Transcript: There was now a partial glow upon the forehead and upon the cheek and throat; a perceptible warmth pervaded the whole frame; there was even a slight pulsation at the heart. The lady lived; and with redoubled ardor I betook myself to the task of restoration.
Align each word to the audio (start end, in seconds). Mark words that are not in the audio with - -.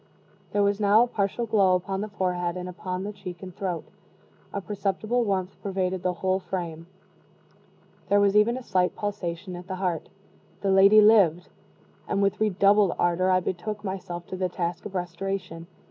There 0.51 0.63
was 0.63 0.79
now 0.79 1.03
a 1.03 1.07
partial 1.07 1.45
glow 1.45 1.75
upon 1.75 2.01
the 2.01 2.07
forehead 2.09 2.57
and 2.57 2.67
upon 2.67 3.03
the 3.03 3.13
cheek 3.13 3.43
and 3.43 3.55
throat; 3.55 3.83
a 4.51 4.59
perceptible 4.59 5.23
warmth 5.23 5.61
pervaded 5.61 6.01
the 6.01 6.13
whole 6.25 6.39
frame; 6.39 6.87
there 8.09 8.19
was 8.19 8.35
even 8.35 8.57
a 8.57 8.63
slight 8.63 8.95
pulsation 8.95 9.55
at 9.55 9.67
the 9.67 9.75
heart. 9.75 10.09
The 10.61 10.71
lady 10.71 11.01
lived; 11.01 11.49
and 12.07 12.19
with 12.19 12.41
redoubled 12.41 12.93
ardor 12.97 13.29
I 13.29 13.41
betook 13.41 13.83
myself 13.83 14.25
to 14.29 14.35
the 14.35 14.49
task 14.49 14.87
of 14.87 14.95
restoration. 14.95 15.67